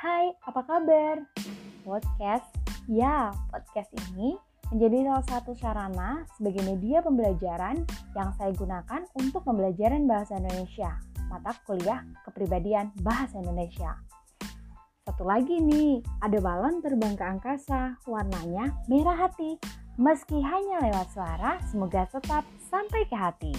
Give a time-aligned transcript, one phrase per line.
[0.00, 1.28] Hai, apa kabar?
[1.84, 2.48] Podcast?
[2.88, 4.32] Ya, podcast ini
[4.72, 7.84] menjadi salah satu sarana sebagai media pembelajaran
[8.16, 10.96] yang saya gunakan untuk pembelajaran bahasa Indonesia,
[11.28, 13.92] mata kuliah kepribadian bahasa Indonesia.
[15.04, 19.60] Satu lagi nih, ada balon terbang ke angkasa, warnanya merah hati.
[20.00, 23.52] Meski hanya lewat suara, semoga tetap sampai ke hati.